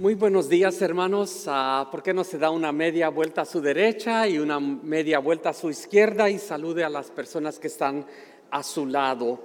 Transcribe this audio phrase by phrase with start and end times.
[0.00, 1.44] Muy buenos días, hermanos.
[1.46, 5.18] Ah, ¿Por qué no se da una media vuelta a su derecha y una media
[5.18, 8.06] vuelta a su izquierda y salude a las personas que están
[8.50, 9.44] a su lado?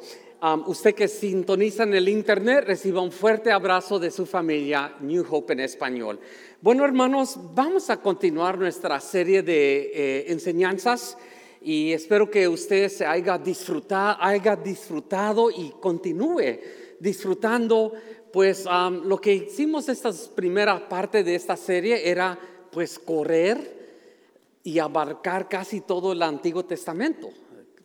[0.67, 5.51] usted que sintoniza en el internet, reciba un fuerte abrazo de su familia New Hope
[5.51, 6.21] en español.
[6.61, 11.17] Bueno, hermanos, vamos a continuar nuestra serie de eh, enseñanzas
[11.61, 16.59] y espero que usted se haya disfrutado, haya disfrutado y continúe
[16.99, 17.93] disfrutando
[18.35, 22.37] pues lo que hicimos esta primera parte de esta serie era
[22.69, 27.29] pues correr y abarcar casi todo el Antiguo Testamento.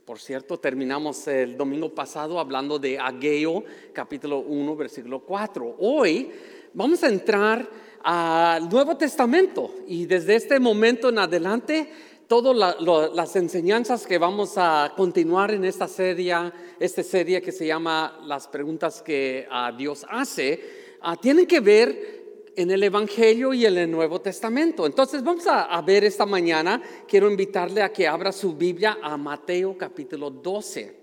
[0.05, 5.77] Por cierto, terminamos el domingo pasado hablando de Ageo, capítulo 1, versículo 4.
[5.79, 6.33] Hoy
[6.75, 7.71] vamos a entrar
[8.03, 11.93] al Nuevo Testamento y desde este momento en adelante
[12.31, 12.79] todas
[13.13, 16.33] las enseñanzas que vamos a continuar en esta serie,
[16.79, 20.61] esta serie que se llama Las preguntas que ah, Dios hace,
[21.01, 24.87] ah, tienen que ver en el Evangelio y en el Nuevo Testamento.
[24.87, 29.17] Entonces vamos a, a, ver esta mañana, quiero invitarle a que abra su Biblia a
[29.17, 31.00] Mateo capítulo 12.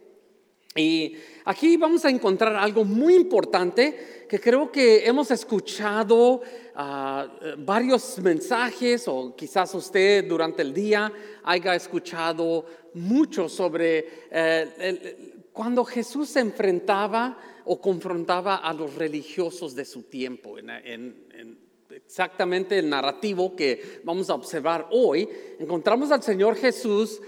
[0.78, 6.42] Y aquí vamos a encontrar algo muy importante que creo que hemos escuchado
[6.80, 11.11] Ah, varios mensajes o quizás usted durante el día
[11.44, 19.86] haya escuchado mucho sobre eh, cuando Jesús se enfrentaba o confrontaba a los religiosos de
[19.86, 20.59] su tiempo.
[20.59, 21.58] En,
[21.89, 27.20] exactamente el narrativo que vamos a observar hoy, encontramos al Señor Jesús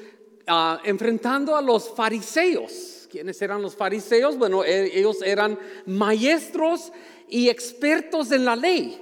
[0.45, 2.98] ah, enfrentando a los fariseos.
[3.09, 4.38] ¿Quiénes eran los fariseos?
[4.38, 5.57] Bueno, e, ellos eran
[5.88, 6.91] maestros
[7.27, 9.02] y expertos en la ley.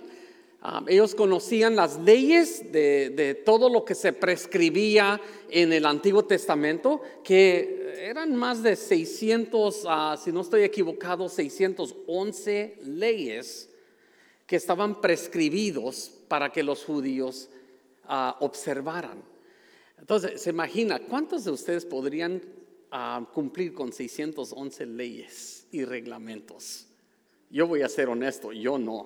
[0.61, 5.19] Ah, ellos conocían las leyes de, todo lo que se prescribía
[5.50, 12.80] en el Antiguo Testamento, que eran más de 600, ah, si no estoy equivocado, 611
[12.85, 13.69] leyes
[14.45, 17.50] que estaban prescribidos para que los judíos
[18.05, 19.22] ah, observaran.
[20.00, 22.41] Entonces, se imagina, ¿cuántos de ustedes podrían
[23.34, 26.88] cumplir con 611 leyes y reglamentos?
[27.50, 29.06] Yo voy a ser honesto, yo no.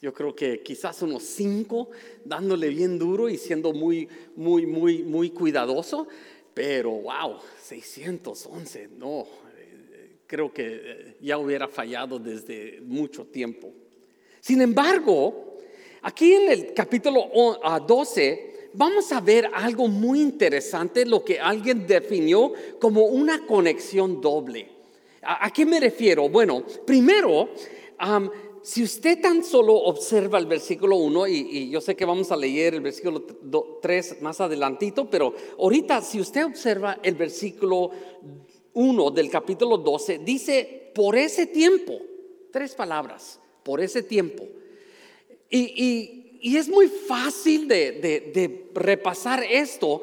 [0.00, 1.90] Yo creo que quizás unos cinco,
[2.24, 6.06] dándole bien duro y siendo muy, muy, muy, muy cuidadoso.
[6.54, 9.26] Pero, wow, 611, no,
[10.26, 13.72] creo que eh, ya hubiera fallado desde mucho tiempo.
[14.40, 15.56] Sin embargo,
[16.02, 17.30] aquí en el capítulo
[17.86, 24.70] 12 vamos a ver algo muy interesante, lo que alguien definió como una conexión doble.
[25.22, 26.28] ¿A, qué me refiero?
[26.28, 27.48] Bueno, primero,
[28.62, 32.74] si usted tan solo observa el versículo 1, y, yo sé que vamos a leer
[32.74, 33.22] el versículo
[33.82, 37.90] 3 más adelantito, pero ahorita si usted observa el versículo
[38.74, 41.98] 1 del capítulo 12, dice, por ese tiempo,
[42.52, 44.44] tres palabras, por ese tiempo.
[45.50, 50.02] Y, es muy fácil de, repasar esto,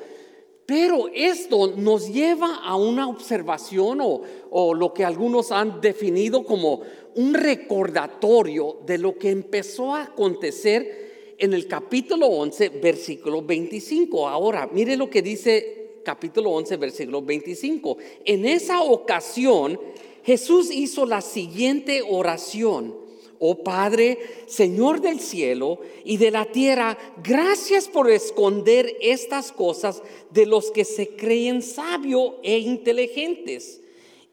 [0.65, 6.81] pero esto nos lleva a una observación o, o, lo que algunos han definido como
[7.15, 14.27] un recordatorio de lo que empezó a acontecer en el capítulo 11, versículo 25.
[14.27, 17.97] Ahora, mire lo que dice capítulo 11, versículo 25.
[18.25, 19.79] En esa ocasión,
[20.23, 23.04] Jesús hizo la siguiente oración.
[23.39, 30.01] Oh Padre, Señor del cielo y de la tierra, gracias por esconder estas cosas
[30.31, 33.81] de los que se creen sabios e inteligentes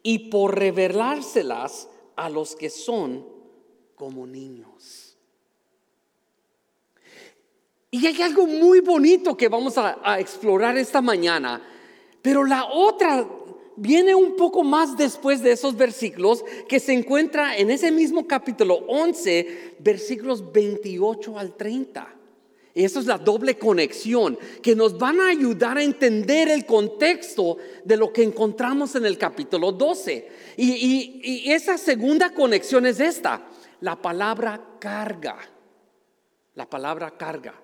[0.02, 3.26] y por revelárselas a los que son
[3.94, 5.16] como niños.
[7.94, 11.62] Y hay algo muy bonito que vamos a, explorar esta mañana,
[12.22, 13.28] pero la otra
[13.77, 18.84] viene un poco más después de esos versículos que se encuentra en ese mismo capítulo
[18.88, 22.16] 11, versículos 28 al 30.
[22.75, 27.59] Y eso es la doble conexión que nos van a ayudar a entender el contexto
[27.84, 30.28] de lo que encontramos en el capítulo 12.
[30.56, 33.47] Y, esa segunda conexión es esta,
[33.81, 35.37] la palabra carga.
[36.54, 37.54] La palabra carga.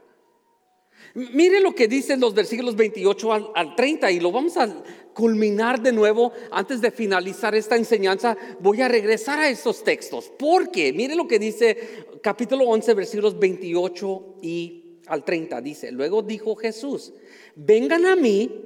[1.15, 4.69] Mire lo que dicen los versículos 28 al, al, 30 y lo vamos a
[5.19, 8.37] culminar de nuevo antes de finalizar esta enseñanza.
[8.61, 14.37] Voy a regresar a esos textos porque mire lo que dice capítulo 11 versículos 28
[14.43, 17.13] y al 30 dice, luego dijo Jesús,
[17.57, 18.63] vengan a mí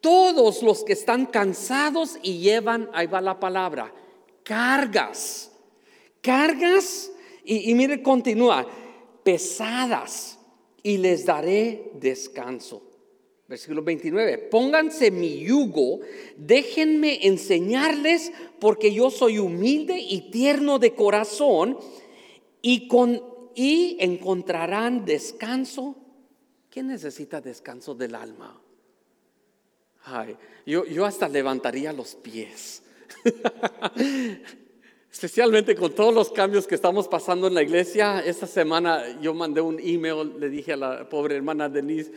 [0.00, 3.92] todos los que están cansados y llevan, ahí va la palabra,
[4.44, 5.50] cargas,
[6.20, 7.10] cargas,
[7.42, 8.68] y, y mire, continúa,
[9.24, 10.38] pesadas,
[10.84, 12.82] y les daré descanso.
[13.48, 16.00] Versículo 29, pónganse mi yugo,
[16.36, 21.78] déjenme enseñarles, porque yo soy humilde y tierno de corazón,
[22.60, 23.22] y con
[23.56, 25.96] y encontrarán descanso.
[26.70, 28.60] ¿Quién necesita descanso del alma?
[30.04, 32.82] Ay, yo, yo hasta levantaría los pies.
[35.10, 38.20] Especialmente con todos los cambios que estamos pasando en la iglesia.
[38.20, 42.12] Esta semana yo mandé un email, le dije a la pobre hermana Denise,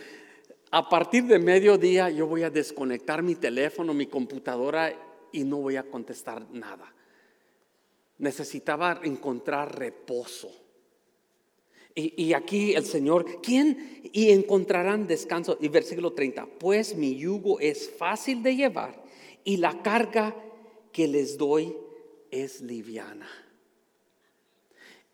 [0.71, 4.94] a partir de mediodía yo voy a desconectar mi teléfono, mi computadora
[5.31, 6.94] y no voy a contestar nada.
[8.18, 10.51] Necesitaba encontrar reposo.
[11.95, 14.01] Y, aquí el Señor, ¿quién?
[14.13, 15.57] Y encontrarán descanso.
[15.60, 19.04] Y versículo 30, pues mi yugo es fácil de llevar
[19.44, 20.36] y la carga
[20.94, 21.75] que les doy
[22.31, 23.27] es liviana.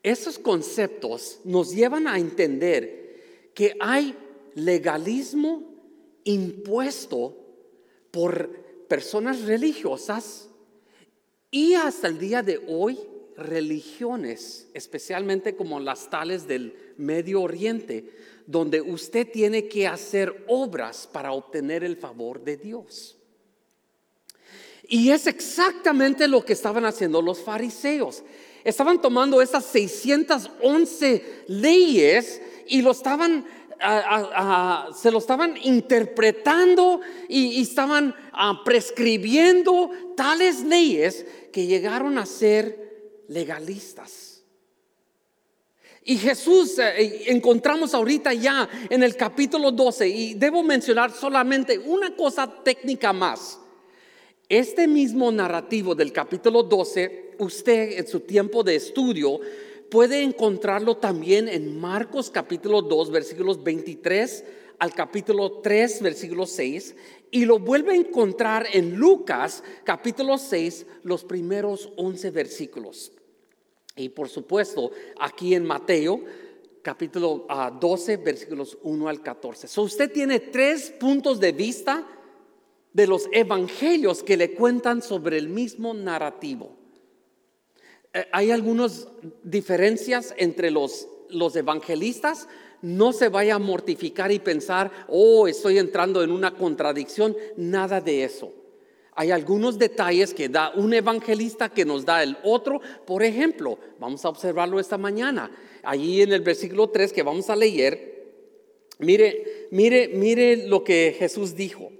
[0.03, 4.15] Esos conceptos nos llevan a entender que hay
[4.55, 5.63] legalismo
[6.23, 7.37] impuesto
[8.11, 8.49] por
[8.87, 10.49] personas religiosas
[11.51, 12.99] y hasta el día de hoy
[13.37, 18.09] religiones, especialmente como las tales del Medio Oriente,
[18.47, 23.17] donde usted tiene que hacer obras para obtener el favor de Dios.
[24.87, 28.23] Y es exactamente lo que estaban haciendo los fariseos.
[28.63, 33.45] Estaban tomando esas 611 leyes y lo estaban
[34.93, 44.43] se lo estaban interpretando y, estaban ah, prescribiendo tales leyes que llegaron a ser legalistas.
[46.07, 52.15] Y Jesús eh, encontramos ahorita ya en el capítulo 12 y debo mencionar solamente una
[52.15, 53.59] cosa técnica más.
[54.47, 59.39] Este mismo narrativo del capítulo 12, usted en su tiempo de estudio
[59.89, 64.43] puede encontrarlo también en Marcos capítulo 2, versículos 23
[64.79, 66.95] al capítulo 3, versículo 6,
[67.31, 73.11] y lo vuelve a encontrar en Lucas capítulo 6, los primeros 11 versículos.
[73.95, 76.21] Y por supuesto, aquí en Mateo
[76.81, 77.47] capítulo
[77.79, 79.67] 12, ah, versículos 1 al 14.
[79.67, 82.05] So usted tiene tres puntos de vista
[82.93, 86.84] de los evangelios que le cuentan sobre el mismo narrativo.
[88.15, 89.09] Eh, hay algunas
[89.43, 92.47] diferencias entre los, los evangelistas.
[92.81, 97.35] No se vaya a mortificar y pensar, oh, estoy entrando en una contradicción.
[97.57, 98.53] Nada de eso.
[99.17, 102.81] Hay algunos detalles que da un evangelista que nos da el otro.
[103.05, 105.51] Por ejemplo, vamos a observarlo esta mañana.
[105.83, 108.33] Allí en el versículo 3 que vamos a leer,
[108.99, 111.91] mire, mire, mire lo que Jesús dijo.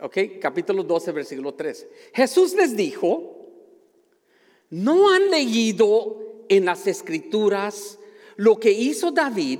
[0.00, 1.86] Ok, capítulo 12, versículo 3.
[2.14, 3.39] Jesús les dijo,
[4.70, 7.98] ¿No han leído en las escrituras
[8.36, 9.58] lo que hizo David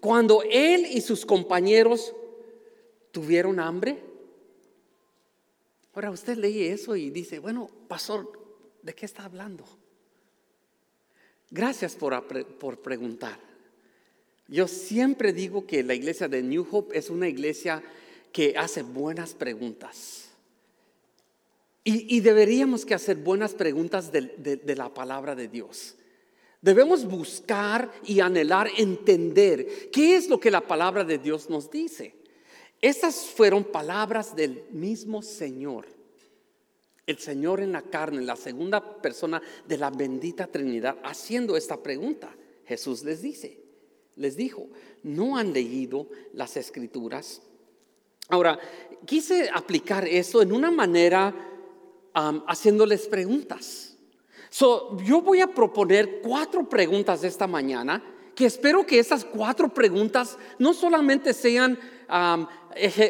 [0.00, 2.14] cuando él y sus compañeros
[3.10, 3.98] tuvieron hambre?
[5.94, 8.32] Ahora usted lee eso y dice, bueno, pastor,
[8.82, 9.64] ¿de qué está hablando?
[11.50, 12.24] Gracias por,
[12.58, 13.38] por preguntar.
[14.48, 17.82] Yo siempre digo que la iglesia de New Hope es una iglesia
[18.32, 20.21] que hace buenas preguntas.
[21.84, 25.96] Y, deberíamos que hacer buenas preguntas de, la palabra de Dios.
[26.60, 32.14] Debemos buscar y anhelar entender qué es lo que la palabra de Dios nos dice.
[32.80, 35.86] Esas fueron palabras del mismo Señor.
[37.04, 42.32] El Señor en la carne, la segunda persona de la bendita Trinidad, haciendo esta pregunta.
[42.64, 43.58] Jesús les dice,
[44.14, 44.68] les dijo,
[45.02, 47.42] ¿no han leído las escrituras?
[48.28, 48.58] Ahora,
[49.04, 51.51] quise aplicar eso en una manera
[52.14, 53.96] haciéndoles preguntas.
[54.50, 58.02] So, yo voy a proponer cuatro preguntas esta mañana
[58.34, 61.78] que espero que esas cuatro preguntas no solamente sean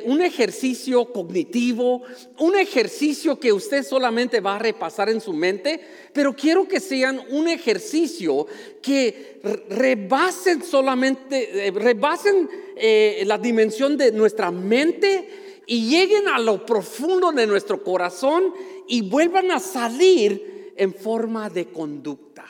[0.07, 2.03] un ejercicio cognitivo,
[2.39, 5.81] un ejercicio que usted solamente va a repasar en su mente,
[6.13, 8.47] pero quiero que sean un ejercicio
[8.81, 16.67] que rebasen solamente, eh, rebasen eh, la dimensión de nuestra mente y lleguen a lo
[16.67, 18.55] profundo de nuestro corazón
[18.89, 22.45] y vuelvan a salir en forma de conducta.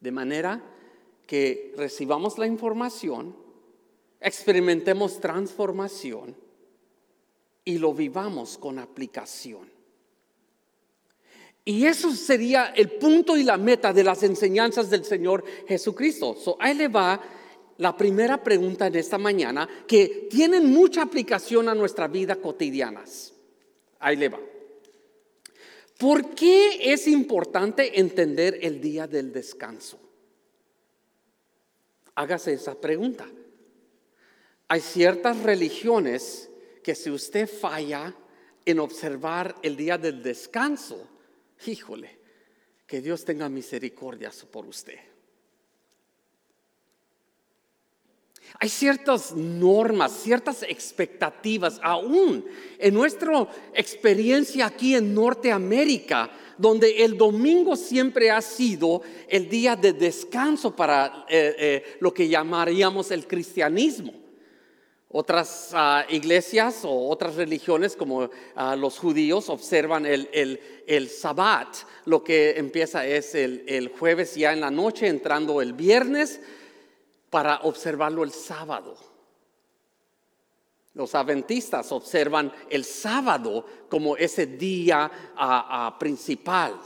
[0.00, 0.62] De manera
[1.26, 3.36] que recibamos la información,
[4.20, 6.36] experimentemos transformación
[7.64, 9.76] y lo vivamos con aplicación.
[11.64, 16.36] Y eso sería el punto y la meta de las enseñanzas del Señor Jesucristo.
[16.60, 17.20] ahí le va
[17.78, 23.34] la primera pregunta en esta mañana que tiene mucha aplicación a nuestra vida cotidianas.
[23.98, 24.40] Ahí le va.
[25.98, 29.98] ¿Por qué es importante entender el día del descanso?
[32.14, 33.26] Hágase esa pregunta.
[34.68, 36.50] Hay ciertas religiones
[36.82, 38.14] que si usted falla
[38.64, 41.08] en observar el día del descanso,
[41.66, 42.18] híjole,
[42.86, 44.98] que Dios tenga misericordia por usted.
[48.58, 52.44] Hay ciertas normas, ciertas expectativas, aún
[52.78, 59.92] en nuestra experiencia aquí en Norteamérica, donde el domingo siempre ha sido el día de
[59.92, 64.14] descanso para eh, eh, lo que llamaríamos el cristianismo.
[65.08, 70.28] Otras ah, iglesias o otras religiones como ah, los judíos observan el,
[70.86, 71.76] el, sabbat.
[72.06, 76.40] Lo que empieza es el, el jueves ya en la noche, entrando el viernes,
[77.36, 78.96] para observarlo el sábado.
[80.94, 85.10] Los adventistas observan el sábado como ese día
[85.98, 86.80] principal.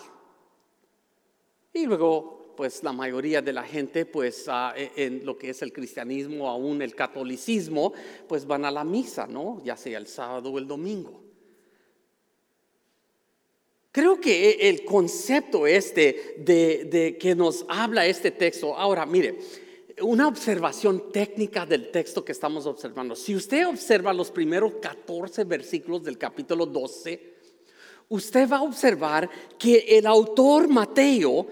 [1.73, 5.73] Y luego pues la mayoría de la gente, pues e, en lo que es el
[5.73, 7.92] cristianismo, aún el catolicismo,
[8.26, 9.62] pues van a la misa, ¿no?
[9.64, 11.23] Ya sea el sábado o el domingo.
[13.92, 19.38] Creo que el concepto este de que nos habla este texto, ahora mire,
[20.02, 23.14] una observación técnica del texto que estamos observando.
[23.14, 27.35] Si usted observa los primeros 14 versículos del capítulo 12,
[28.09, 29.28] usted va a observar
[29.59, 31.47] que el autor Mateo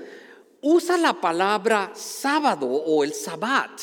[0.61, 3.81] usa la palabra sábado o el sabbat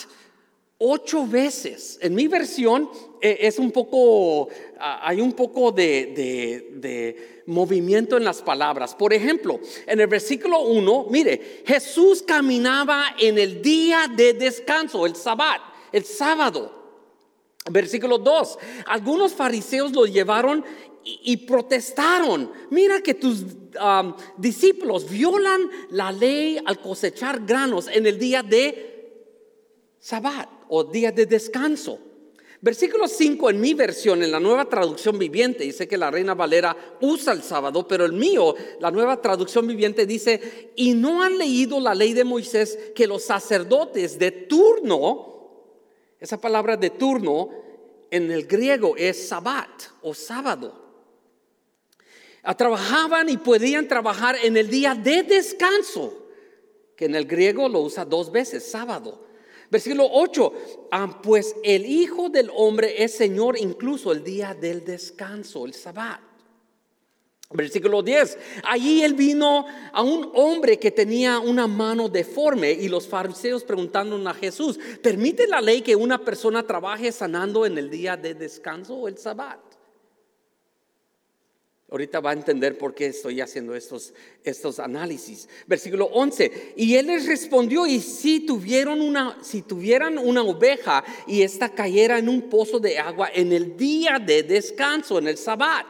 [0.77, 1.97] ocho veces.
[2.01, 2.89] En mi versión
[3.21, 8.95] eh, es un poco, ah, hay un poco de, movimiento en las palabras.
[8.95, 15.15] Por ejemplo, en el versículo 1, mire, Jesús caminaba en el día de descanso, el
[15.15, 16.83] sabbat, el sábado.
[17.69, 20.63] Versículo 2, algunos fariseos lo llevaron
[21.03, 22.51] y, protestaron.
[22.71, 23.43] Mira que tus
[24.37, 28.91] discípulos violan la ley al cosechar granos en el día de
[29.99, 31.99] Sabbat o día de descanso.
[32.61, 36.75] Versículo 5 en mi versión, en la nueva traducción viviente, dice que la Reina Valera
[37.01, 41.79] usa el sábado, pero el mío, la nueva traducción viviente dice, y no han leído
[41.79, 45.33] la ley de Moisés que los sacerdotes de turno,
[46.19, 47.49] esa palabra de turno
[48.09, 50.85] en el griego es sabbat o sábado
[52.53, 56.27] trabajaban y podían trabajar en el día de descanso,
[56.95, 59.24] que en el griego lo usa dos veces, sábado.
[59.69, 60.53] Versículo 8,
[60.91, 66.21] ah, pues el Hijo del Hombre es Señor incluso el día del descanso, el sabbat.
[67.51, 73.07] Versículo 10, allí él vino a un hombre que tenía una mano deforme y los
[73.07, 78.17] fariseos preguntaron a Jesús, ¿permite la ley que una persona trabaje sanando en el día
[78.17, 79.74] de descanso el sabbat?
[81.89, 84.13] Ahorita va a entender por qué estoy haciendo estos,
[84.43, 85.47] estos análisis.
[85.67, 86.73] Versículo 11.
[86.77, 92.17] Y él les respondió, y si, tuvieron una, si tuvieran una oveja y ésta cayera
[92.17, 95.85] en un pozo de agua en el día de descanso, en el sabbat.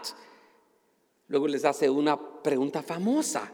[1.29, 3.53] Luego les hace una pregunta famosa.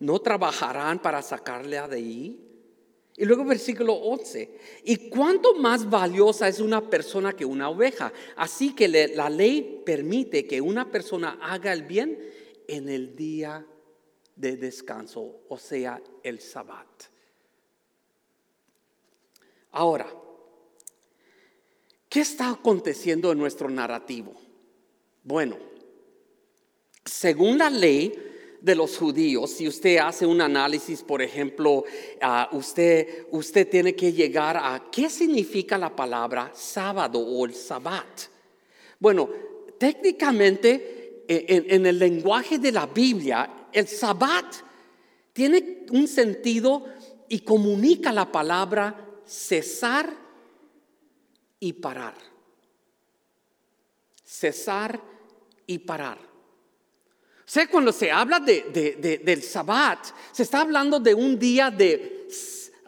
[0.00, 2.47] ¿No trabajarán para sacarle de ahí?
[3.18, 4.48] Y luego versículo 11,
[4.84, 8.12] ¿y cuánto más valiosa es una persona que una oveja?
[8.36, 12.16] Así que la ley permite que una persona haga el bien
[12.68, 13.66] en el día
[14.36, 16.86] de descanso, o sea, el sabbat.
[19.72, 20.06] Ahora,
[22.08, 24.32] ¿qué está aconteciendo en nuestro narrativo?
[25.24, 25.56] Bueno,
[27.04, 28.27] según la ley,
[28.60, 31.84] de los judíos, si usted hace un análisis, por ejemplo,
[32.20, 38.22] ah, usted, usted tiene que llegar a qué significa la palabra sábado o el sabbat.
[38.98, 39.28] Bueno,
[39.78, 44.56] técnicamente e, en, en el lenguaje de la Biblia, el sabbat
[45.32, 46.86] tiene un sentido
[47.28, 50.12] y comunica la palabra cesar
[51.60, 52.14] y parar.
[54.24, 55.00] Cesar
[55.66, 56.27] y parar.
[57.48, 62.28] Sé cuando se habla de, del sabbat, se está hablando de un día de,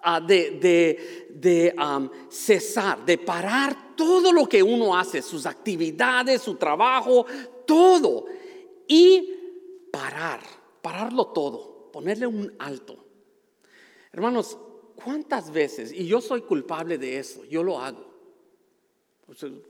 [0.02, 7.24] ah, de, cesar, de parar todo lo que uno hace, sus actividades, su trabajo,
[7.66, 8.26] todo.
[8.86, 10.42] Y parar,
[10.82, 13.02] pararlo todo, ponerle un alto.
[14.12, 14.58] Hermanos,
[14.94, 18.10] ¿cuántas veces, y yo soy culpable de eso, yo lo hago?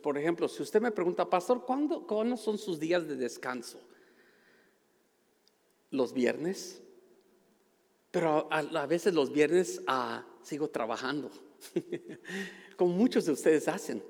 [0.02, 3.78] Por ejemplo, si usted me pregunta, pastor, ¿cuándo, ¿cuándo son sus días de descanso?
[5.90, 6.82] Los viernes,
[8.10, 11.30] pero a, veces los viernes ah, sigo trabajando,
[12.76, 14.02] como muchos de ustedes hacen.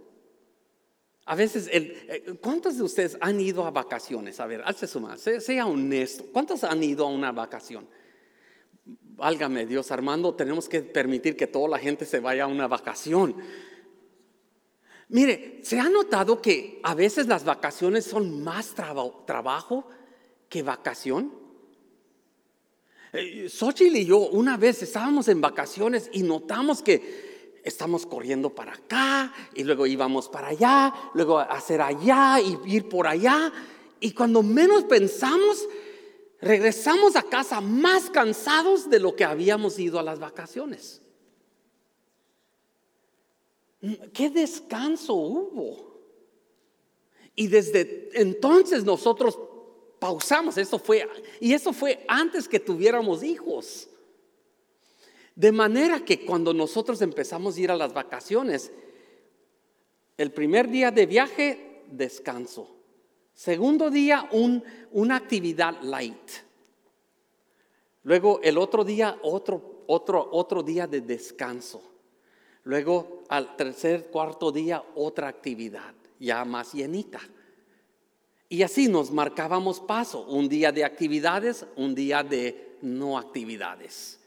[1.26, 4.40] A veces, eh, ¿cuántos de ustedes han ido a vacaciones?
[4.40, 6.24] A ver, hazte suma, sea, sea honesto.
[6.32, 7.86] ¿Cuántos han ido a una vacación?
[8.84, 13.36] Válgame Dios, Armando, tenemos que permitir que toda la gente se vaya a una vacación.
[15.08, 18.74] Mire, ¿se ha notado que a veces las vacaciones son más
[19.26, 19.86] trabajo
[20.48, 21.39] que vacación?
[23.12, 28.72] Eh, Xochitl y yo una vez estábamos en vacaciones y notamos que estamos corriendo para
[28.72, 33.52] acá y luego íbamos para allá, luego hacer allá y ir por allá.
[33.98, 35.66] Y cuando menos pensamos,
[36.40, 41.02] regresamos a casa más cansados de lo que habíamos ido a las vacaciones.
[44.12, 45.90] ¿Qué descanso hubo?
[47.34, 49.38] Y desde entonces nosotros
[50.00, 53.88] pausamos, eso fue, y eso fue antes que tuviéramos hijos.
[55.36, 58.72] De manera que cuando nosotros empezamos a ir a las vacaciones,
[60.16, 62.76] el primer día de viaje, descanso.
[63.32, 66.30] Segundo día, un, una actividad light.
[68.02, 71.82] Luego el otro día, otro, otro, otro día de descanso.
[72.64, 77.20] Luego al tercer, cuarto día, otra actividad, ya más llenita.
[78.52, 84.18] Y así nos marcábamos paso, un día de actividades, un día de no actividades.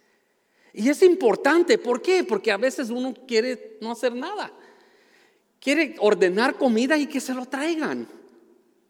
[0.71, 2.23] Y es importante, ¿por qué?
[2.23, 4.49] Porque a veces uno quiere no hacer nada.
[5.59, 8.07] Quiere ordenar comida y que se lo traigan.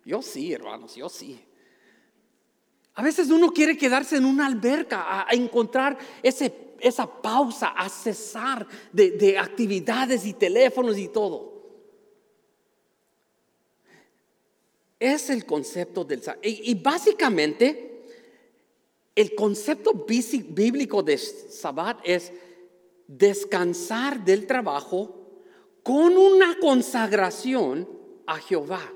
[0.05, 1.43] Yo sí, hermanos, yo sí.
[2.93, 8.67] A veces uno quiere quedarse en una alberca a, encontrar ese, esa pausa, a cesar
[8.91, 11.52] de, de actividades y teléfonos y todo.
[15.03, 16.21] Es el concepto del...
[16.41, 18.05] Y, y básicamente
[19.13, 22.31] el concepto bíblico de Sabbat es
[23.05, 25.13] descansar del trabajo
[25.83, 27.85] con una consagración
[28.25, 28.93] a Jehová.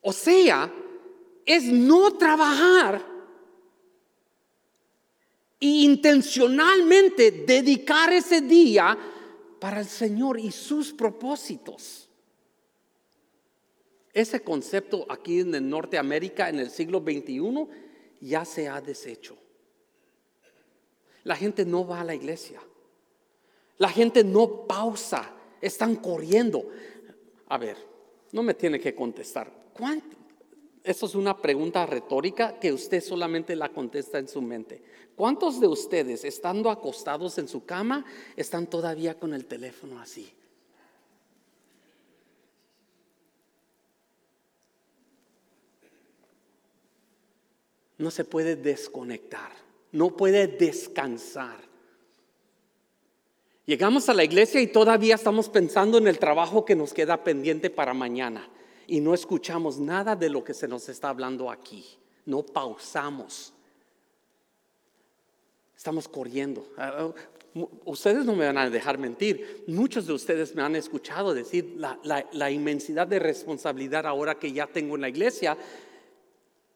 [0.00, 0.72] O sea,
[1.46, 3.06] es no trabajar
[5.60, 8.98] e intencionalmente dedicar ese día
[9.60, 12.07] para el Señor y sus propósitos.
[14.12, 17.66] Ese concepto aquí en Norteamérica en el siglo XXI
[18.20, 19.36] ya se ha deshecho.
[21.24, 22.60] La gente no va a la iglesia.
[23.76, 25.34] La gente no pausa.
[25.60, 26.68] Están corriendo.
[27.48, 27.76] A ver,
[28.32, 29.52] no me tiene que contestar.
[29.72, 30.16] ¿Cuánto?
[30.82, 34.82] Eso es una pregunta retórica que usted solamente la contesta en su mente.
[35.14, 38.04] ¿Cuántos de ustedes, estando acostados en su cama,
[38.36, 40.32] están todavía con el teléfono así?
[47.98, 49.50] No se puede desconectar,
[49.92, 51.68] no puede descansar.
[53.66, 57.68] Llegamos a la iglesia y todavía estamos pensando en el trabajo que nos queda pendiente
[57.68, 58.48] para mañana
[58.86, 61.84] y no escuchamos nada de lo que se nos está hablando aquí.
[62.24, 63.52] No pausamos.
[65.76, 66.66] Estamos corriendo.
[66.78, 67.12] Ah,
[67.54, 69.64] ah, ustedes no me van a dejar mentir.
[69.66, 74.94] Muchos de ustedes me han escuchado decir la inmensidad de responsabilidad ahora que ya tengo
[74.94, 75.58] en la iglesia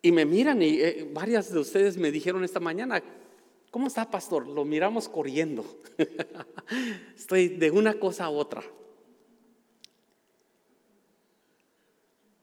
[0.02, 3.02] y me miran y eh, varias de ustedes me dijeron esta mañana,
[3.70, 4.48] ¿cómo está pastor?
[4.48, 5.64] Lo miramos corriendo.
[7.16, 8.64] Estoy de una cosa a otra.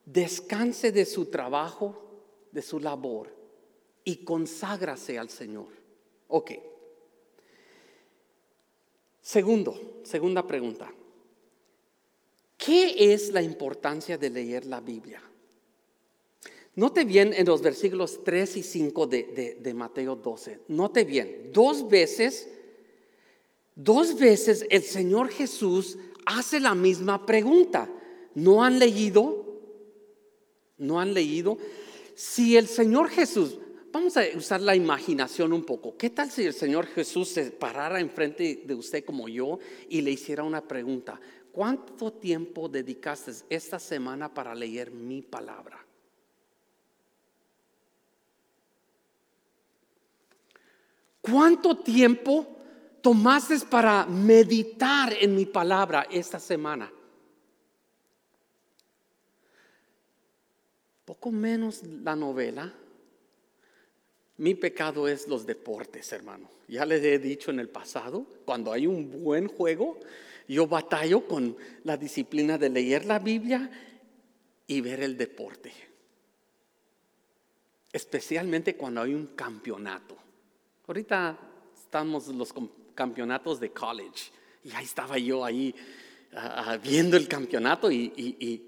[0.06, 3.36] Descanse de su trabajo, de su labor
[4.06, 5.68] y conságrase al Señor.
[6.30, 6.52] Ok.
[9.22, 10.92] Segundo, segunda pregunta.
[12.58, 15.22] ¿Qué es la importancia de leer la Biblia?
[16.80, 20.62] Note bien en los versículos 3 y 5 de, Mateo 12.
[20.70, 22.48] Note bien, dos veces,
[23.76, 27.90] dos veces el Señor Jesús hace la misma pregunta.
[28.34, 29.60] ¿No han leído?
[30.78, 31.58] ¿No han leído?
[32.16, 33.60] Si el Señor Jesús,
[33.92, 35.98] vamos a usar la imaginación un poco.
[35.98, 40.12] ¿Qué tal si el Señor Jesús se parara enfrente de usted como yo y le
[40.12, 41.20] hiciera una pregunta?
[41.52, 45.79] ¿Cuánto tiempo dedicaste esta semana para leer mi palabra?
[51.22, 52.48] ¿Cuánto tiempo
[53.02, 56.92] tomaste para meditar en mi palabra esta semana?
[61.06, 62.72] Poco menos la novela.
[64.38, 66.50] Mi pecado es los deportes, hermano.
[66.68, 70.00] Ya les he dicho en el pasado, cuando hay un buen juego,
[70.48, 73.70] yo batallo con la disciplina de leer la Biblia
[74.68, 75.74] y ver el deporte.
[77.92, 80.16] Especialmente cuando hay un campeonato.
[80.90, 81.38] Ahorita
[81.76, 82.52] estamos los
[82.96, 84.32] campeonatos de college
[84.64, 85.76] y ahí estaba yo ahí
[86.34, 88.66] ah, ah, viendo el campeonato y,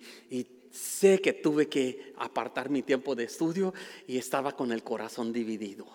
[0.70, 3.74] sé que tuve que apartar mi tiempo de estudio
[4.06, 5.88] y estaba con el corazón dividido.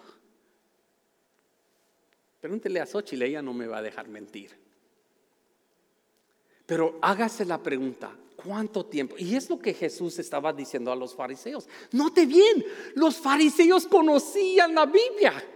[2.41, 4.51] Pregúntele a Xochitl, ella no me va a dejar mentir.
[6.67, 9.15] Pero hágase la pregunta, ¿cuánto tiempo?
[9.17, 11.69] Y es lo que Jesús estaba diciendo a los fariseos.
[11.93, 12.65] Note bien,
[12.97, 15.53] los fariseos conocían la Biblia.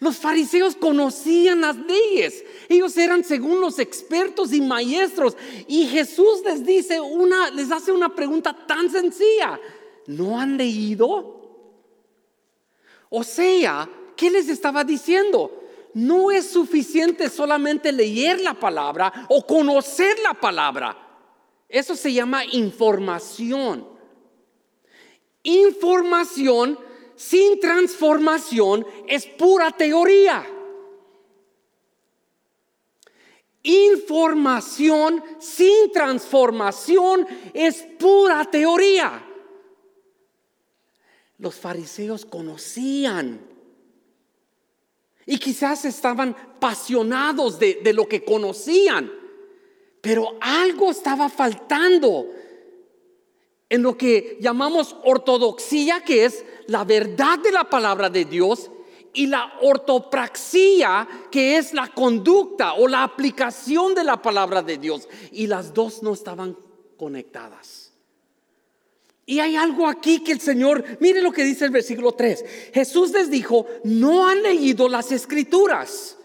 [0.00, 2.44] Los fariseos conocían las leyes.
[2.68, 5.36] Ellos eran según los expertos y maestros.
[5.66, 9.60] Y Jesús les dice una, les hace una pregunta tan sencilla.
[10.06, 11.38] ¿No han leído?
[13.10, 15.64] O sea, ¿qué les estaba diciendo?
[15.94, 20.96] No es suficiente solamente leer la palabra o conocer la palabra.
[21.68, 23.86] Eso se llama información.
[25.42, 26.78] Información
[27.18, 30.46] sin transformación es pura teoría.
[33.64, 39.26] Información sin transformación es pura teoría.
[41.38, 43.40] Los fariseos conocían
[45.26, 49.10] y quizás estaban apasionados de, de, lo que conocían,
[50.00, 52.28] pero algo estaba faltando
[53.70, 58.70] en lo que llamamos ortodoxia, que es la verdad de la palabra de Dios,
[59.12, 65.08] y la ortopraxia, que es la conducta o la aplicación de la palabra de Dios.
[65.32, 66.56] Y las dos no estaban
[66.96, 67.92] conectadas.
[69.26, 72.44] Y hay algo aquí que el Señor, mire lo que dice el versículo 3.
[72.72, 76.17] Jesús les dijo, no han leído las escrituras.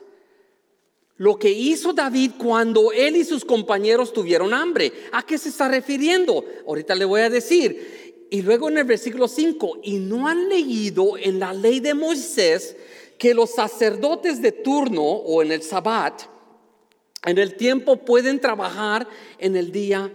[1.17, 4.91] Lo que hizo David cuando él y sus compañeros tuvieron hambre.
[5.11, 6.43] ¿A qué se está refiriendo?
[6.67, 8.27] Ahorita le voy a decir.
[8.31, 12.75] Y luego en el versículo 5, y no han leído en la ley de Moisés
[13.19, 16.23] que los sacerdotes de turno o en el sabbat,
[17.25, 20.11] en el tiempo pueden trabajar en el día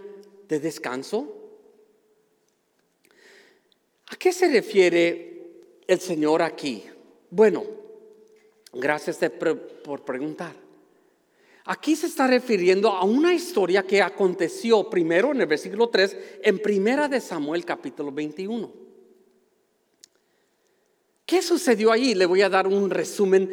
[0.48, 1.32] de descanso.
[4.08, 5.46] ¿A qué se refiere
[5.86, 6.82] el Señor aquí?
[7.30, 7.64] Bueno,
[8.72, 9.18] gracias
[9.84, 10.67] por preguntar.
[11.70, 16.60] Aquí se está refiriendo a una historia que aconteció primero en el versículo 3 en
[16.60, 18.72] Primera de Samuel capítulo 21.
[21.26, 22.14] ¿Qué sucedió ahí?
[22.14, 23.50] Le voy a dar un resumen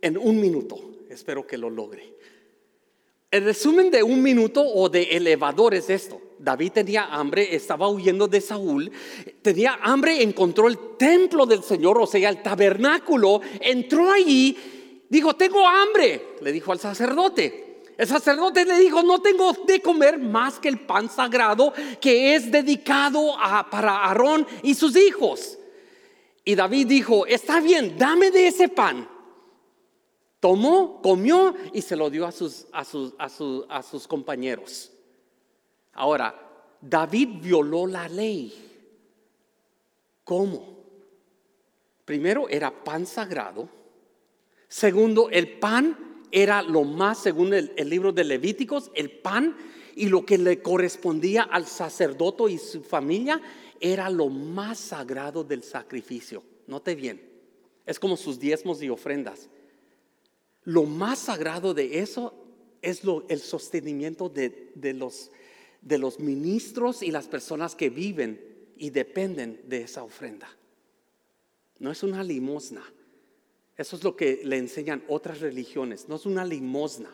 [0.00, 1.04] en un minuto.
[1.10, 2.14] Espero que lo logre.
[3.30, 6.22] El resumen de un minuto o de elevador es esto.
[6.38, 8.90] David tenía hambre, estaba huyendo de Saúl,
[9.42, 14.56] tenía hambre, encontró el templo del Señor, o sea, el tabernáculo, entró allí
[15.08, 17.82] Dijo, tengo hambre, le dijo al sacerdote.
[17.96, 22.50] El sacerdote le dijo, no tengo de comer más que el pan sagrado que es
[22.50, 23.36] dedicado
[23.70, 25.58] para Aarón y sus hijos.
[26.44, 29.08] Y David dijo, está bien, dame de ese pan.
[30.40, 32.32] Tomó, comió y se lo dio a
[33.82, 34.90] sus compañeros.
[35.92, 36.34] Ahora,
[36.80, 38.52] David violó la ley.
[40.24, 40.74] ¿Cómo?
[42.04, 43.68] Primero era pan sagrado
[44.74, 45.96] Segundo, el pan
[46.32, 49.56] era lo más, según el, libro de Levíticos, el pan
[49.94, 53.40] y lo que le correspondía al sacerdote y su familia
[53.78, 56.42] era lo más sagrado del sacrificio.
[56.66, 57.22] Note bien,
[57.86, 59.48] es como sus diezmos y ofrendas.
[60.64, 62.34] Lo más sagrado de eso
[62.82, 65.30] es lo, el sostenimiento de, los,
[65.82, 68.44] de los ministros y las personas que viven
[68.76, 70.48] y dependen de esa ofrenda.
[71.78, 72.82] No es una limosna.
[73.76, 76.08] Eso es lo que le enseñan otras religiones.
[76.08, 77.10] No es una limosna.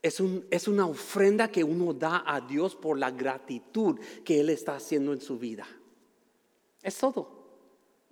[0.00, 4.50] Es, un, es, una ofrenda que uno da a Dios por la gratitud que Él
[4.50, 5.66] está haciendo en su vida.
[6.82, 7.38] Es todo.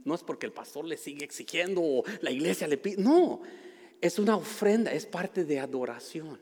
[0.05, 3.03] No es porque el pastor le sigue exigiendo o la iglesia le pide.
[3.03, 3.41] No,
[4.01, 6.41] es una ofrenda, es parte de adoración.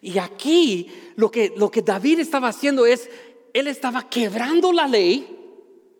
[0.00, 3.08] Y aquí lo que, lo que David estaba haciendo es,
[3.52, 5.38] él estaba quebrando la ley,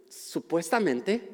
[0.09, 1.29] supuestamente,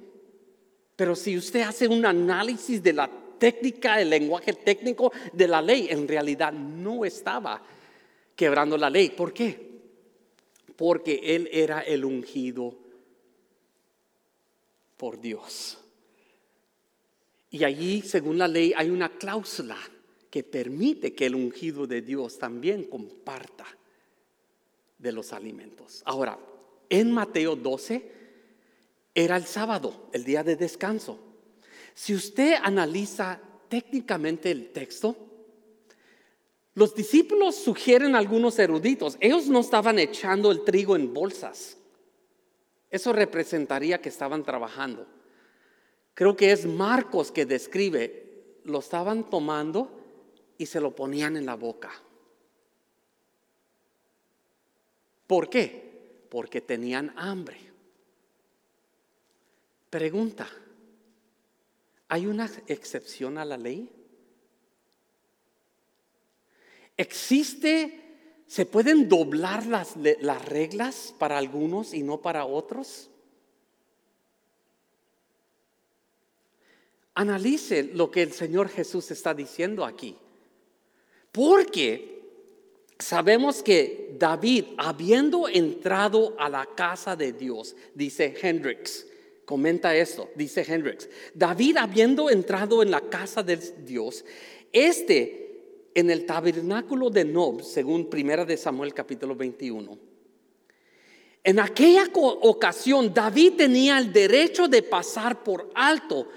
[0.99, 3.09] pero si usted hace un análisis de la
[3.39, 7.63] técnica, el lenguaje técnico de la ley, en realidad no estaba
[8.35, 9.11] quebrando la ley.
[9.11, 9.79] ¿Por qué?
[10.75, 12.77] Porque él era el ungido
[14.97, 15.79] por Dios.
[17.53, 19.79] Y allí, según la ley, hay una cláusula
[20.29, 23.67] que permite que el ungido de Dios también comparta
[24.99, 26.03] de los alimentos.
[26.05, 26.37] Ahora,
[26.91, 28.18] en Mateo 12,
[29.25, 31.19] era el sábado, el día de descanso.
[31.93, 35.17] Si usted analiza técnicamente el texto,
[36.75, 41.77] los discípulos sugieren algunos eruditos, ellos no estaban echando el trigo en bolsas.
[42.91, 45.05] Eso representaría que estaban trabajando.
[46.15, 49.91] Creo que es Marcos que describe, lo estaban tomando
[50.59, 51.91] y se lo ponían en la boca.
[55.27, 56.23] ¿Por qué?
[56.31, 57.68] Porque tenían hambre.
[59.91, 60.47] Pregunta,
[62.09, 63.91] ¿hay una excepción a la ley?
[66.97, 73.09] ¿Existe, se pueden doblar las, las reglas para algunos y no para otros?
[77.15, 80.17] Analice lo que el Señor Jesús está diciendo aquí.
[81.33, 82.19] Porque
[82.99, 89.07] sabemos que David, habiendo entrado a la casa de Dios, dice Hendrix,
[89.49, 94.23] comenta esto, dice Hendrix, David habiendo entrado en la casa de Dios,
[94.71, 99.99] este en el tabernáculo de Nob, según primera de Samuel capítulo 21,
[101.43, 106.29] en aquella ocasión David tenía el derecho de pasar por alto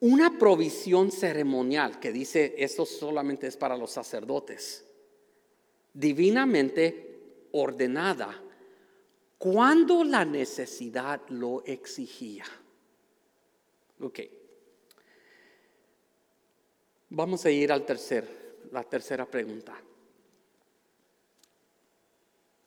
[0.00, 4.84] una provisión ceremonial que dice esto solamente es para los sacerdotes,
[5.92, 8.43] divinamente ordenada
[9.38, 12.44] cuando la necesidad lo exigía.
[14.00, 14.20] Ok.
[17.10, 18.26] Vamos a ir al tercer,
[18.72, 19.80] la tercera pregunta.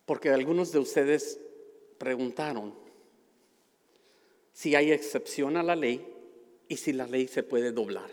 [0.06, 1.39] Porque algunos de ustedes
[1.97, 2.73] preguntaron
[4.53, 6.15] si hay excepción a la ley
[6.67, 8.10] y si la ley se puede doblar.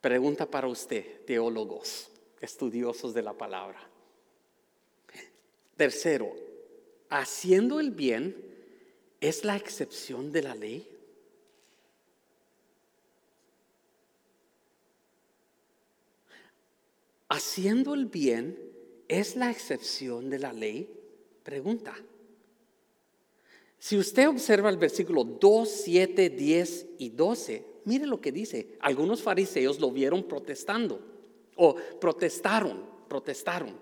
[0.00, 3.80] Pregunta para usted, teólogos, estudiosos de la palabra.
[5.76, 6.43] Tercero,
[7.20, 8.36] haciendo el bien
[9.20, 10.88] es la excepción de la ley.
[17.28, 18.64] Haciendo el bien
[19.06, 20.88] ¿Es la excepción de la ley?
[21.42, 21.94] Pregunta.
[23.78, 28.78] Si usted observa el versículo 2, 7, 10 y 12, mire lo que dice.
[28.80, 31.00] Algunos fariseos lo vieron protestando
[31.56, 33.78] o protestaron, protestaron.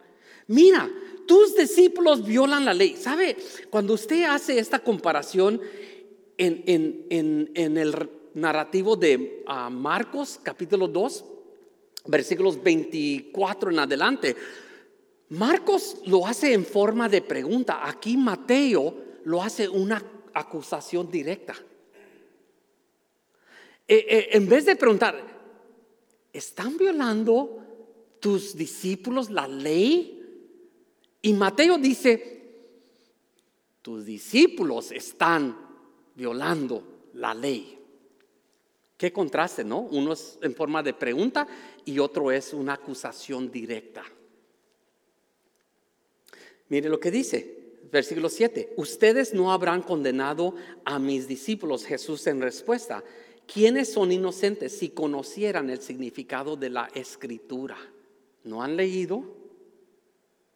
[0.49, 0.91] Mira,
[1.27, 2.97] tus discípulos violan la ley.
[2.97, 3.37] ¿Sabe?
[3.71, 5.61] Cuando usted hace esta comparación
[6.37, 11.25] en, el narrativo de ah, Marcos capítulo 2,
[12.07, 14.37] versículos 24 en adelante,
[15.31, 17.89] Marcos lo hace en forma de pregunta.
[17.89, 20.03] Aquí Mateo lo hace una
[20.35, 21.55] acusación directa.
[23.89, 25.23] Eh, eh, en vez de preguntar,
[26.33, 27.59] ¿están violando
[28.21, 30.22] tus discípulos la ley?
[31.23, 32.43] Y Mateo dice,
[33.81, 35.57] tus discípulos están
[36.17, 37.79] violando la ley.
[38.97, 39.81] Qué contraste, ¿no?
[39.81, 41.47] Uno es en forma de pregunta
[41.85, 44.05] y otro es una acusación directa.
[46.69, 48.75] Mire lo que dice, versículo 7.
[48.77, 50.55] Ustedes no habrán condenado
[50.85, 51.85] a mis discípulos.
[51.85, 53.05] Jesús en respuesta,
[53.53, 57.77] ¿quiénes son inocentes si conocieran el significado de la escritura?
[58.45, 59.42] ¿No han leído?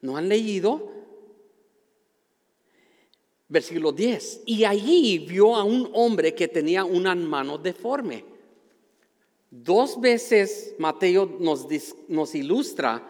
[0.06, 0.88] ¿No han leído?
[3.48, 4.42] Versículo 10.
[4.46, 8.24] Y allí vio a un hombre que tenía una mano deforme.
[9.50, 13.02] Dos veces Mateo nos, ilustra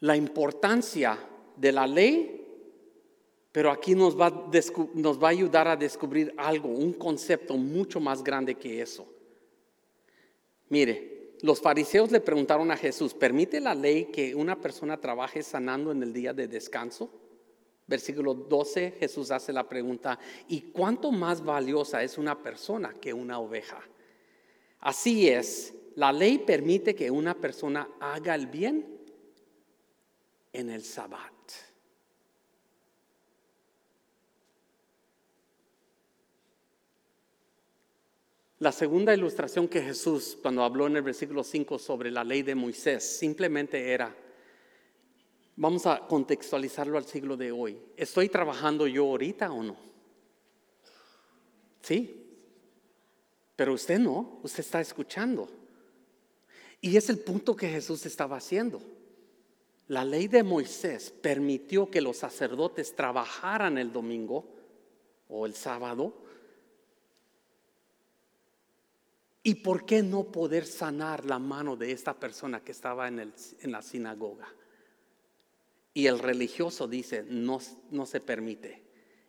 [0.00, 1.18] la importancia
[1.56, 2.46] de la ley,
[3.52, 4.48] pero aquí nos va,
[4.94, 9.06] nos va a ayudar a descubrir algo, un concepto mucho más grande que eso.
[10.70, 15.92] Mire, los fariseos le preguntaron a Jesús, ¿permite la ley que una persona trabaje sanando
[15.92, 17.10] en el día de descanso?
[17.86, 23.38] Versículo 12, Jesús hace la pregunta, ¿y cuánto más valiosa es una persona que una
[23.38, 23.80] oveja?
[24.80, 28.86] Así es, la ley permite que una persona haga el bien
[30.52, 31.37] en el sabbat.
[38.60, 42.56] La segunda ilustración que Jesús, cuando habló en el versículo 5 sobre la ley de
[42.56, 44.12] Moisés, simplemente era,
[45.54, 49.76] vamos a contextualizarlo al siglo de hoy, ¿estoy trabajando yo ahorita o no?
[51.82, 52.28] Sí,
[53.54, 55.48] pero usted no, usted está escuchando.
[56.80, 58.80] Y es el punto que Jesús estaba haciendo.
[59.86, 64.44] La ley de Moisés permitió que los sacerdotes trabajaran el domingo
[65.28, 66.12] o el sábado.
[69.48, 73.32] ¿Y por qué no poder sanar la mano de esta persona que estaba en,
[73.62, 74.46] la sinagoga?
[75.94, 77.58] Y el religioso dice, no,
[77.90, 78.82] no se permite.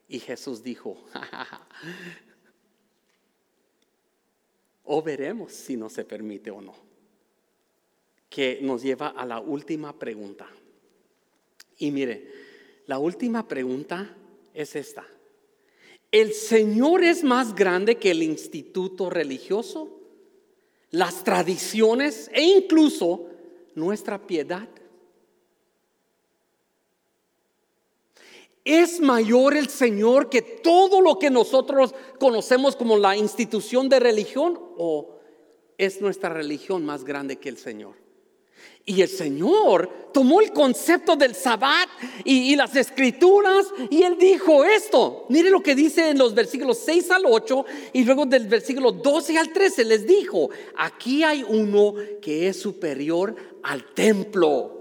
[0.09, 1.05] Y Jesús dijo,
[4.83, 6.75] o veremos si no se permite o no
[8.29, 10.49] que nos lleva a la última pregunta.
[11.77, 12.29] Y mire,
[12.87, 14.17] la última pregunta
[14.53, 15.07] es esta.
[16.11, 19.98] ¿El Señor es más grande que el instituto religioso,
[20.91, 23.25] las tradiciones e incluso
[23.75, 24.67] nuestra piedad?
[28.65, 34.59] ¿Es mayor el Señor que todo lo que nosotros conocemos como la institución de religión
[34.77, 35.15] o
[35.77, 37.95] es nuestra religión más grande que el Señor?
[38.85, 41.87] Y el Señor tomó el concepto del sabbat
[42.23, 45.25] y, las escrituras y él dijo esto.
[45.29, 49.37] Mire lo que dice en los versículos 6 al 8 y luego del versículo 12
[49.37, 54.75] al 13 les dijo, aquí hay uno que es superior al templo.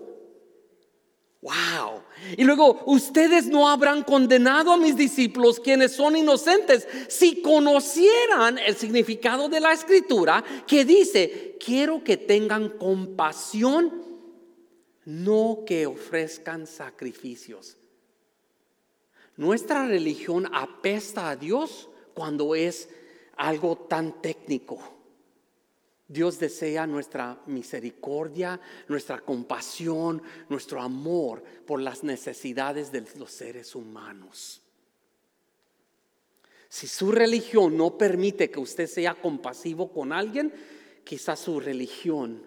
[1.43, 2.03] Wow.
[2.37, 8.77] Y luego, ustedes no habrán condenado a mis discípulos quienes son inocentes si conocieran el
[8.77, 14.03] significado de la escritura que dice, quiero que tengan compasión,
[15.05, 17.77] no que ofrezcan sacrificios.
[19.37, 22.89] Nuestra religión apesta a Dios cuando es
[23.37, 24.98] algo tan técnico.
[26.09, 34.63] Dios desea nuestra misericordia, nuestra compasión, nuestro amor por las necesidades de los seres humanos.
[36.71, 40.53] Si su religión no permite que usted sea compasivo con alguien,
[41.05, 42.43] quizás su religión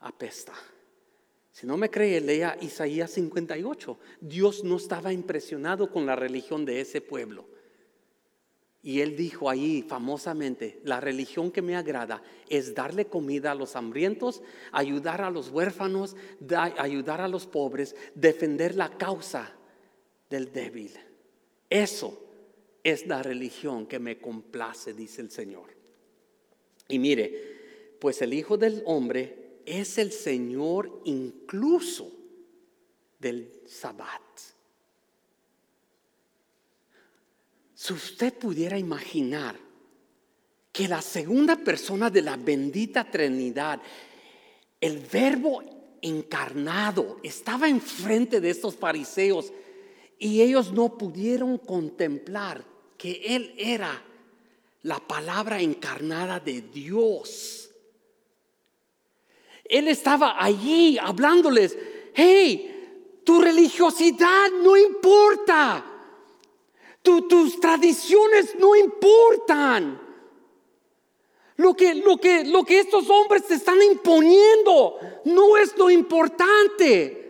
[0.00, 0.54] apesta.
[1.52, 3.98] Si no me cree, lea Isaías 58.
[4.20, 7.46] Dios no estaba impresionado con la religión de ese pueblo.
[8.86, 13.74] Y él dijo ahí famosamente, la religión que me agrada es darle comida a los
[13.74, 16.14] hambrientos, ayudar a los huérfanos,
[16.78, 19.52] ayudar a los pobres, defender la causa
[20.30, 20.92] del débil.
[21.68, 22.16] Eso
[22.84, 25.74] es la religión que me complace, dice el Señor.
[26.88, 32.12] Y mire, pues el Hijo del Hombre es el Señor incluso
[33.18, 34.22] del Sabbat.
[37.86, 39.54] Si usted pudiera imaginar
[40.72, 43.80] que la segunda persona de la bendita Trinidad,
[44.80, 45.62] el verbo
[46.02, 49.52] encarnado, estaba enfrente de estos fariseos
[50.18, 52.64] y ellos no pudieron contemplar
[52.98, 54.02] que Él era
[54.82, 57.70] la palabra encarnada de Dios.
[59.62, 61.78] Él estaba allí hablándoles,
[62.14, 65.92] hey, tu religiosidad no importa
[67.28, 70.00] tus tradiciones no importan.
[71.56, 77.26] Lo que, lo, que, lo que estos hombres te están imponiendo no es lo importante.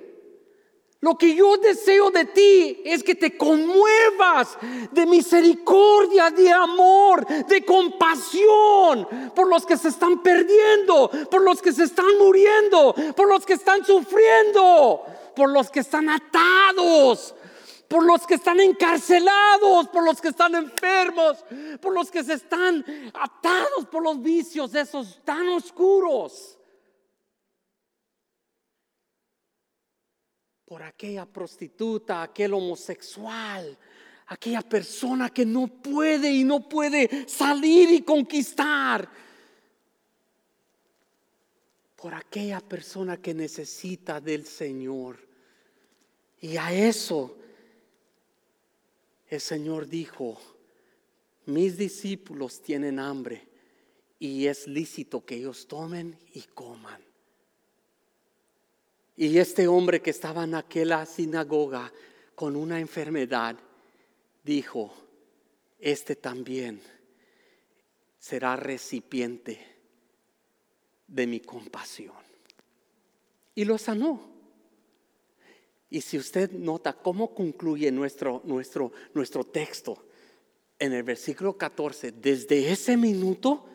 [1.01, 4.59] Lo que yo deseo de ti es que te conmuevas
[4.91, 11.73] de misericordia, de amor, de compasión por los que se están perdiendo, por los que
[11.73, 15.05] se están muriendo, por los que están sufriendo,
[15.37, 17.36] por los que están atados,
[17.89, 21.45] por los que están encarcelados, por los que están enfermos,
[21.81, 26.59] por los que se están atados por los vicios esos tan oscuros.
[30.65, 33.79] Por aquella prostituta, aquel homosexual,
[34.27, 39.09] aquella persona que no puede y no puede salir y conquistar.
[41.95, 45.25] Por aquella persona que necesita del Señor.
[46.41, 47.39] Y a eso
[49.29, 50.41] el Señor dijo,
[51.47, 53.47] mis discípulos tienen hambre
[54.19, 57.01] y es lícito que ellos tomen y coman.
[59.17, 61.93] Y este hombre que estaba en aquella sinagoga
[62.35, 63.57] con una enfermedad,
[64.45, 64.93] dijo,
[65.79, 66.81] este también
[68.19, 69.59] será recipiente
[71.07, 72.15] de mi compasión.
[73.55, 74.36] Y lo sanó.
[75.91, 80.05] Y si usted nota cómo concluye nuestro, nuestro, nuestro texto
[80.79, 83.67] en el versículo 14, desde ese minuto,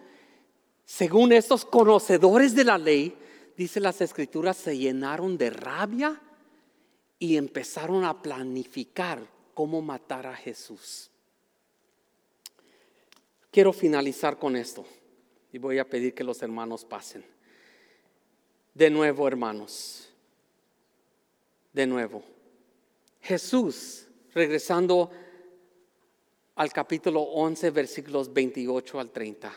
[0.86, 3.16] según estos conocedores de la ley,
[3.56, 6.22] dice las escrituras, se llenaron de rabia
[7.18, 11.10] y empezaron a planificar cómo matar a Jesús.
[13.52, 14.86] Quiero finalizar con esto
[15.52, 17.26] y voy a pedir que los hermanos pasen.
[18.74, 20.11] De nuevo, hermanos
[21.74, 22.24] de nuevo.
[23.22, 25.12] Jesús, regresando
[26.56, 29.54] al capítulo 11, versículos 28 al 30.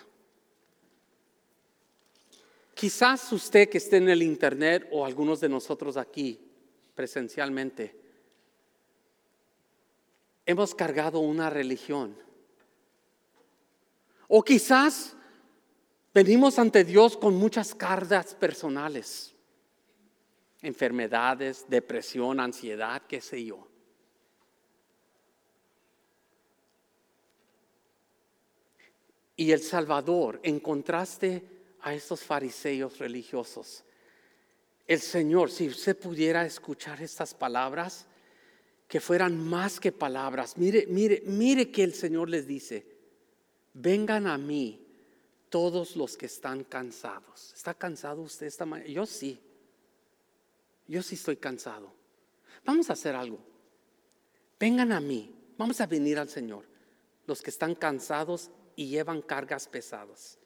[2.74, 6.40] Quizás usted que esté en el internet o algunos de nosotros aquí
[6.94, 7.96] presencialmente,
[10.46, 12.16] hemos cargado una religión.
[14.28, 15.16] O quizás
[16.12, 19.33] venimos ante Dios con muchas cargas personales
[20.64, 23.68] enfermedades, depresión, ansiedad, qué sé yo.
[29.36, 31.42] Y el Salvador, en contraste
[31.80, 33.84] a estos fariseos religiosos,
[34.86, 38.06] el Señor, si usted pudiera escuchar estas palabras,
[38.86, 42.86] que fueran más que palabras, mire, mire, mire que el Señor les dice,
[43.72, 44.86] vengan a mí
[45.48, 47.52] todos los que están cansados.
[47.54, 48.90] ¿Está cansado usted esta mañana?
[48.90, 49.40] Yo sí.
[50.86, 51.92] Yo sí estoy cansado.
[52.64, 53.38] Vamos a hacer algo.
[54.58, 55.34] Vengan a mí.
[55.56, 56.64] Vamos a venir al Señor.
[57.26, 60.38] Los que están cansados y llevan cargas pesadas.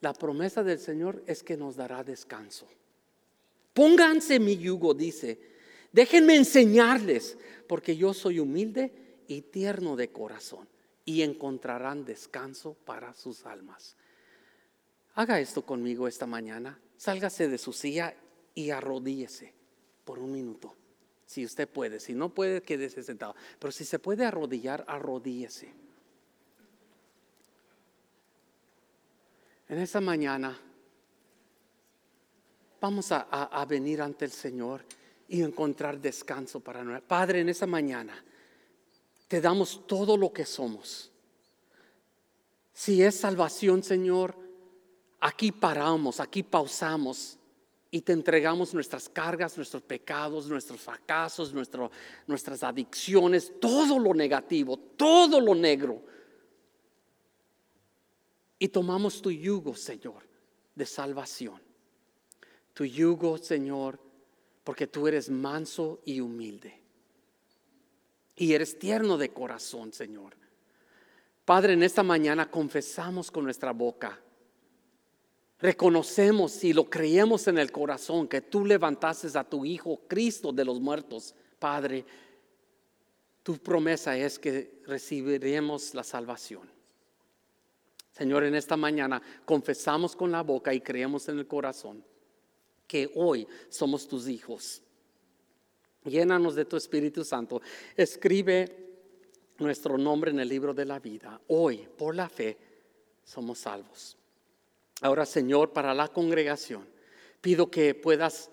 [0.00, 2.66] La promesa del Señor es que nos dará descanso.
[3.74, 5.38] Pónganse mi yugo, dice.
[5.92, 10.68] Déjenme enseñarles, porque yo soy humilde y tierno de corazón,
[11.04, 13.96] y encontrarán descanso para sus almas.
[15.14, 16.78] Haga esto conmigo esta mañana.
[16.96, 18.14] Sálgase de su silla
[18.54, 19.56] y arrodíese
[20.06, 20.74] por un minuto.
[21.26, 23.34] Si usted puede, si no puede, quédese sentado.
[23.58, 25.74] Pero si se puede arrodillar, arrodíese.
[29.68, 30.58] En esta mañana
[32.80, 34.82] vamos a, venir ante el Señor
[35.28, 37.06] y encontrar descanso para nosotros.
[37.06, 38.24] Padre, en esta mañana
[39.28, 41.10] te damos todo lo que somos.
[42.72, 44.46] Si es salvación, Señor,
[45.20, 47.38] Aquí paramos, aquí pausamos
[47.90, 55.40] y te entregamos nuestras cargas, nuestros pecados, nuestros fracasos, nuestras adicciones, todo lo negativo, todo
[55.40, 56.02] lo negro.
[58.58, 60.22] Y tomamos tu yugo, Señor,
[60.74, 61.60] de salvación.
[62.74, 64.00] Tu yugo, Señor,
[64.64, 66.80] porque tú eres manso y humilde.
[68.34, 70.36] Y eres tierno de corazón, Señor.
[71.44, 74.20] Padre, en esta mañana confesamos con nuestra boca
[75.58, 80.64] reconocemos y lo creemos en el corazón que tú levantaste a tu Hijo Cristo de
[80.64, 82.04] los muertos, Padre,
[83.42, 86.68] tu promesa es que recibiremos la salvación.
[88.10, 92.04] Señor, en esta mañana confesamos con la boca y creemos en el corazón
[92.86, 94.82] que hoy somos tus hijos.
[96.04, 97.60] Llénanos de tu Espíritu Santo.
[97.96, 98.86] Escribe
[99.58, 101.40] nuestro nombre en el libro de la vida.
[101.48, 102.56] Hoy, por la fe,
[103.24, 104.16] somos salvos.
[105.02, 106.86] Ahora, Señor, para la congregación,
[107.40, 108.50] pido que puedas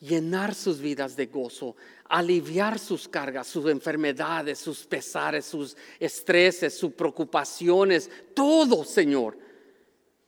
[0.00, 1.76] llenar sus vidas de gozo,
[2.08, 9.38] aliviar sus cargas, sus enfermedades, sus pesares, sus estreses, sus preocupaciones, todo, Señor.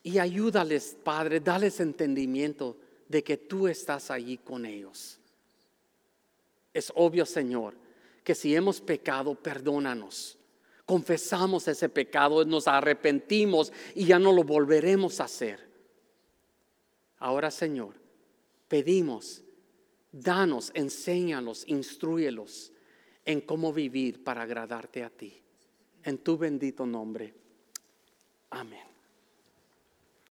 [0.02, 5.18] Y ayúdales, Padre, dales entendimiento de que tú estás allí con ellos.
[6.72, 7.74] Es obvio, Señor,
[8.24, 10.38] que si hemos pecado, perdónanos
[10.90, 15.60] confesamos ese pecado, nos arrepentimos y ya no lo volveremos a hacer.
[17.18, 17.94] Ahora, Señor,
[18.66, 19.44] pedimos,
[20.10, 22.72] danos, enséñanos, instruyelos
[23.24, 25.40] en cómo vivir para agradarte a ti.
[26.02, 27.34] En tu bendito nombre.
[28.50, 28.89] Amén.